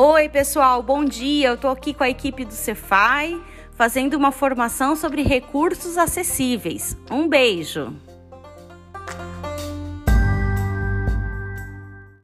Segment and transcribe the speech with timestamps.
[0.00, 1.48] Oi, pessoal, bom dia.
[1.48, 3.36] Eu estou aqui com a equipe do Cefai
[3.72, 6.96] fazendo uma formação sobre recursos acessíveis.
[7.10, 7.92] Um beijo.